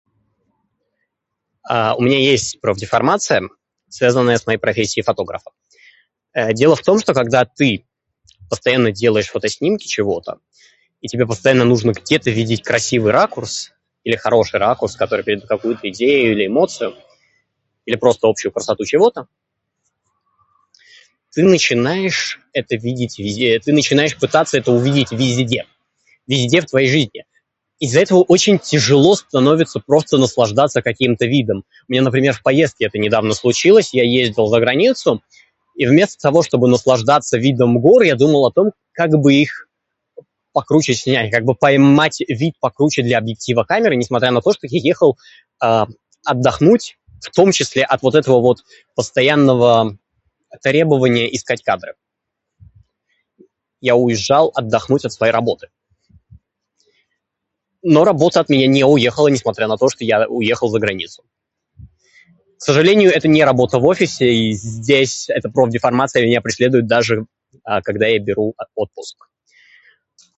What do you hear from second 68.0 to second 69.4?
я беру, [disfluency|а], отпуск.